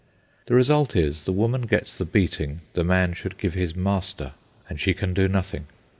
[0.47, 4.31] The result is, the woman gets the beating the man should give his master,
[4.67, 5.67] and she can do nothing.